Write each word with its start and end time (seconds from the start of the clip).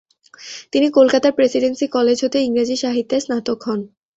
তিনি 0.73 0.87
কলকাতার 0.91 1.35
Presidency 1.37 1.85
College 1.95 2.17
হতে 2.21 2.37
ইংরাজী 2.41 2.75
সাহিত্যের 2.83 3.23
স্নাতক 3.25 3.59
হন। 3.65 3.79